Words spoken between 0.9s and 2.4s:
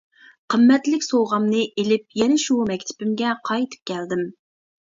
سوۋغامنى ئىلىپ يەنە